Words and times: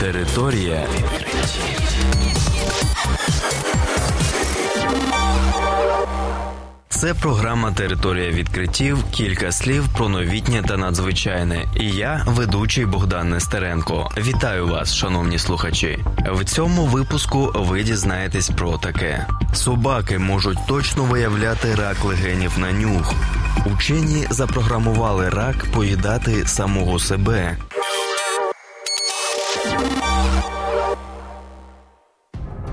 Територія 0.00 0.86
Це 6.88 7.14
програма 7.14 7.72
Територія 7.72 8.30
відкриттів. 8.30 9.04
Кілька 9.10 9.52
слів 9.52 9.88
про 9.96 10.08
новітнє 10.08 10.62
та 10.68 10.76
надзвичайне. 10.76 11.64
І 11.76 11.90
я, 11.90 12.24
ведучий 12.26 12.86
Богдан 12.86 13.30
Нестеренко. 13.30 14.10
Вітаю 14.16 14.66
вас, 14.68 14.94
шановні 14.94 15.38
слухачі. 15.38 15.98
В 16.32 16.44
цьому 16.44 16.86
випуску 16.86 17.52
ви 17.54 17.82
дізнаєтесь 17.82 18.50
про 18.50 18.78
таке: 18.78 19.26
собаки 19.54 20.18
можуть 20.18 20.58
точно 20.68 21.04
виявляти 21.04 21.74
рак 21.74 22.04
легенів 22.04 22.58
на 22.58 22.72
нюх. 22.72 23.14
Учені 23.66 24.26
запрограмували 24.30 25.28
рак 25.28 25.66
поїдати 25.74 26.46
самого 26.46 26.98
себе. 26.98 27.56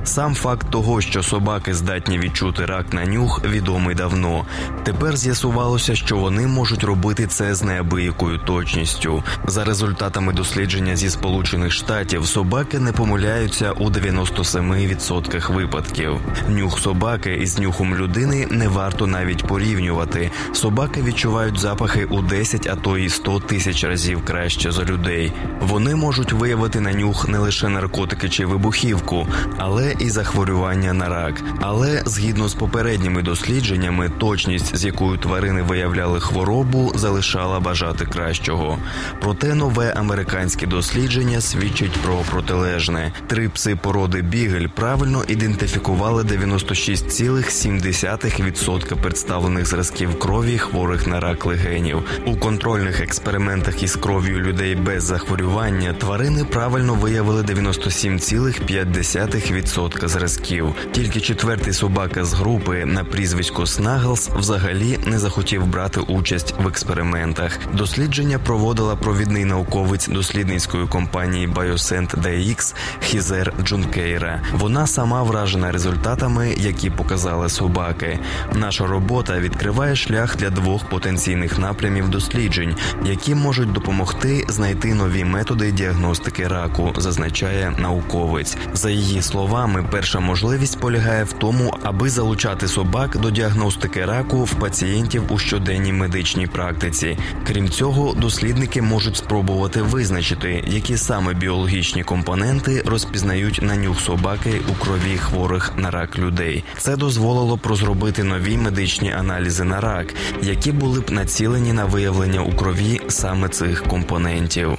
Сам 0.08 0.36
факт 0.36 0.68
того, 0.70 1.02
що 1.02 1.24
собаки 1.24 1.74
здатні 1.74 2.20
відчути 2.20 2.66
рак 2.66 2.94
на 2.94 3.06
нюх, 3.06 3.42
відомий 3.46 3.96
давно. 3.96 4.46
Тепер 4.84 5.18
з'ясувалося, 5.18 5.96
що 5.96 6.18
вони 6.18 6.48
можуть 6.48 6.84
робити 6.84 7.28
це 7.28 7.56
з 7.56 7.64
неабиякою 7.64 8.38
точністю. 8.38 9.24
За 9.48 9.64
результатами 9.64 10.34
дослідження 10.34 10.96
зі 10.96 11.10
Сполучених 11.10 11.72
Штатів 11.72 12.26
собаки 12.26 12.80
не 12.80 12.92
помиляються 12.92 13.72
у 13.72 13.90
97% 13.90 15.54
випадків. 15.54 16.20
Нюх 16.50 16.80
собаки 16.80 17.34
із 17.34 17.60
нюхом 17.60 17.96
людини 17.96 18.48
не 18.52 18.68
варто 18.68 19.08
навіть 19.08 19.48
порівнювати. 19.48 20.32
Собаки 20.54 21.02
відчувають 21.02 21.60
запахи 21.60 22.06
у 22.06 22.22
10, 22.22 22.68
а 22.68 22.76
то 22.76 22.98
і 22.98 23.10
100 23.10 23.40
тисяч 23.40 23.84
разів 23.84 24.26
краще 24.26 24.72
за 24.72 24.84
людей. 24.84 25.34
Вони 25.62 25.96
можуть 25.96 26.34
виявити 26.34 26.80
на 26.80 26.94
нюх 26.94 27.28
не 27.28 27.38
лише 27.38 27.70
наркотики 27.70 28.30
чи 28.30 28.46
вибухівку, 28.46 29.28
але 29.58 29.98
і 30.00 30.07
захворювання 30.10 30.94
на 30.94 31.10
рак. 31.10 31.44
Але 31.62 32.02
згідно 32.06 32.48
з 32.48 32.54
попередніми 32.54 33.22
дослідженнями, 33.22 34.12
точність, 34.18 34.76
з 34.76 34.86
якою 34.86 35.18
тварини 35.18 35.62
виявляли 35.62 36.20
хворобу, 36.20 36.92
залишала 36.96 37.60
бажати 37.60 38.06
кращого. 38.06 38.78
Проте 39.22 39.56
нове 39.56 39.94
американське 39.98 40.68
дослідження 40.68 41.42
свідчить 41.42 41.92
про 41.92 42.18
протилежне. 42.32 43.12
Три 43.28 43.50
пси 43.50 43.76
породи 43.76 44.22
Бігель 44.22 44.68
правильно 44.68 45.24
ідентифікували 45.28 46.24
96,7% 46.24 49.02
представлених 49.02 49.66
зразків 49.66 50.20
крові 50.20 50.58
хворих 50.58 51.08
на 51.08 51.20
рак 51.20 51.46
легенів. 51.46 52.04
У 52.26 52.36
контрольних 52.36 53.02
експериментах 53.02 53.84
із 53.84 53.96
кров'ю 53.96 54.40
людей 54.40 54.76
без 54.76 55.04
захворювання 55.04 55.94
тварини 55.94 56.46
правильно 56.46 56.94
виявили 56.94 57.42
97,5% 57.42 59.87
відсотка 59.88 60.08
зразків. 60.08 60.74
Тільки 60.92 61.22
четвертий 61.22 61.74
собака 61.74 62.26
з 62.26 62.34
групи 62.34 62.86
на 62.86 63.04
прізвисько 63.04 63.66
Снаглс 63.66 64.30
взагалі 64.30 65.00
не 65.06 65.20
захотів 65.20 65.68
брати 65.68 66.00
участь 66.00 66.56
в 66.64 66.68
експериментах. 66.68 67.60
Дослідження 67.74 68.40
проводила 68.40 68.96
провідний 68.96 69.46
науковець 69.46 70.08
дослідницької 70.08 70.88
компанії 70.88 71.48
Biosent 71.48 72.22
DX 72.22 72.76
Хізер 73.00 73.54
Джункейра. 73.64 74.42
Вона 74.54 74.88
сама 74.88 75.24
вражена 75.24 75.72
результатами, 75.72 76.56
які 76.58 76.90
показали 76.90 77.50
собаки. 77.50 78.20
Наша 78.54 78.88
робота 78.88 79.40
відкриває 79.40 79.96
шлях 79.96 80.38
для 80.38 80.50
двох 80.50 80.86
потенційних 80.90 81.60
напрямів 81.60 82.10
досліджень, 82.10 82.76
які 83.06 83.36
можуть 83.36 83.72
допомогти 83.72 84.46
знайти 84.50 84.94
нові 84.94 85.24
методи 85.24 85.72
діагностики 85.72 86.48
раку, 86.48 86.94
зазначає 86.98 87.74
науковець. 87.78 88.58
За 88.74 88.90
її 88.90 89.22
словами 89.22 89.77
саме 89.78 89.90
перша 89.92 90.20
можливість 90.20 90.80
полягає 90.80 91.24
в 91.24 91.34
тому, 91.34 91.74
аби 91.84 92.10
залучати 92.10 92.68
собак 92.68 93.18
до 93.18 93.32
діагностики 93.32 94.06
раку 94.06 94.44
в 94.44 94.54
пацієнтів 94.54 95.24
у 95.30 95.38
щоденній 95.38 95.94
медичній 95.94 96.48
практиці. 96.48 97.18
Крім 97.48 97.70
цього, 97.70 98.14
дослідники 98.14 98.82
можуть 98.82 99.16
спробувати 99.16 99.82
визначити, 99.82 100.64
які 100.68 100.98
саме 100.98 101.34
біологічні 101.34 102.04
компоненти 102.04 102.84
розпізнають 102.86 103.60
на 103.62 103.76
нюх 103.76 104.02
собаки 104.02 104.62
у 104.72 104.84
крові 104.84 105.18
хворих 105.18 105.72
на 105.78 105.92
рак 105.92 106.20
людей. 106.20 106.64
Це 106.78 106.96
дозволило 106.96 107.56
б 107.56 107.66
розробити 107.66 108.24
нові 108.24 108.58
медичні 108.58 109.12
аналізи 109.12 109.64
на 109.64 109.82
рак, 109.82 110.14
які 110.42 110.72
були 110.72 111.00
б 111.00 111.12
націлені 111.12 111.74
на 111.74 111.86
виявлення 111.86 112.42
у 112.42 112.52
крові 112.52 113.02
саме 113.08 113.50
цих 113.50 113.84
компонентів. 113.84 114.78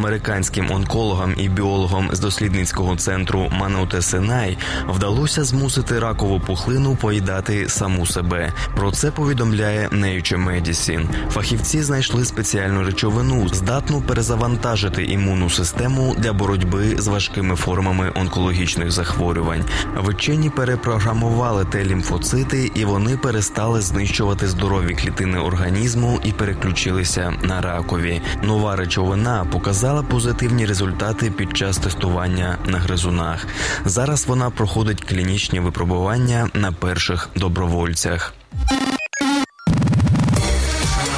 Американським 0.00 0.70
онкологам 0.70 1.34
і 1.36 1.48
біологам 1.48 2.08
з 2.12 2.20
дослідницького 2.20 2.96
центру 2.96 3.48
Мануте 3.52 4.02
Сенай 4.02 4.58
вдалося 4.88 5.44
змусити 5.44 5.98
ракову 5.98 6.40
пухлину 6.40 6.96
поїдати 6.96 7.68
саму 7.68 8.06
себе. 8.06 8.52
Про 8.76 8.92
це 8.92 9.10
повідомляє 9.10 9.88
Nature 9.88 10.44
Medicine. 10.48 11.06
Фахівці 11.30 11.82
знайшли 11.82 12.24
спеціальну 12.24 12.84
речовину, 12.84 13.48
здатну 13.48 14.00
перезавантажити 14.00 15.04
імунну 15.04 15.50
систему 15.50 16.14
для 16.18 16.32
боротьби 16.32 16.96
з 16.98 17.06
важкими 17.06 17.56
формами 17.56 18.12
онкологічних 18.14 18.90
захворювань. 18.90 19.64
Вчені 19.96 20.50
перепрограмували 20.50 21.64
те 21.64 21.84
лімфоцити, 21.84 22.70
і 22.74 22.84
вони 22.84 23.16
перестали 23.16 23.80
знищувати 23.80 24.46
здорові 24.48 24.94
клітини 24.94 25.38
організму 25.38 26.20
і 26.24 26.32
переключилися 26.32 27.32
на 27.42 27.60
ракові. 27.60 28.22
Нова 28.42 28.76
речовина 28.76 29.46
показала 29.52 29.89
показала 29.90 30.02
позитивні 30.02 30.66
результати 30.66 31.30
під 31.30 31.56
час 31.56 31.78
тестування 31.78 32.58
на 32.66 32.78
гризунах. 32.78 33.46
Зараз 33.84 34.26
вона 34.26 34.50
проходить 34.50 35.04
клінічні 35.04 35.60
випробування 35.60 36.48
на 36.54 36.72
перших 36.72 37.28
добровольцях. 37.36 38.34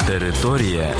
Територія 0.07 0.93